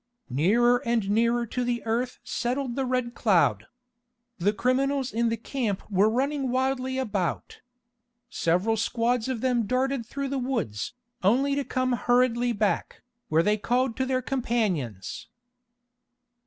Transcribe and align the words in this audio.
Nearer 0.31 0.81
and 0.83 1.11
nearer 1.11 1.45
to 1.45 1.63
the 1.63 1.85
earth 1.85 2.17
settled 2.23 2.75
the 2.75 2.87
Red 2.87 3.13
Cloud. 3.13 3.67
The 4.39 4.51
criminals 4.51 5.13
in 5.13 5.29
the 5.29 5.37
camp 5.37 5.83
were 5.91 6.09
running 6.09 6.49
wildly 6.49 6.97
about. 6.97 7.61
Several 8.27 8.77
squads 8.77 9.27
of 9.29 9.41
them 9.41 9.67
darted 9.67 10.03
through 10.03 10.29
the 10.29 10.39
woods, 10.39 10.93
only 11.21 11.53
to 11.53 11.63
come 11.63 11.93
hurriedly 11.93 12.51
back, 12.51 13.03
where 13.29 13.43
they 13.43 13.57
called 13.57 13.95
to 13.97 14.07
their 14.07 14.23
companions. 14.23 15.27